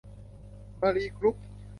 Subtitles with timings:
[0.81, 1.35] มาลีกรุ๊ป